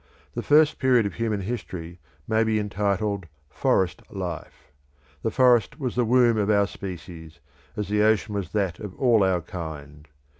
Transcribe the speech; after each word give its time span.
The 0.33 0.41
first 0.41 0.79
period 0.79 1.05
of 1.05 1.13
human 1.13 1.41
history 1.41 1.99
may 2.27 2.43
be 2.43 2.57
entitled 2.57 3.27
forest 3.51 4.01
life. 4.09 4.71
The 5.21 5.29
forest 5.29 5.79
was 5.79 5.93
the 5.95 6.05
womb 6.05 6.37
of 6.39 6.49
our 6.49 6.65
species, 6.65 7.39
as 7.77 7.87
the 7.87 8.01
ocean 8.01 8.33
was 8.33 8.51
that 8.53 8.79
of 8.79 8.95
all 8.95 9.23
our 9.23 9.41
kind. 9.41 10.07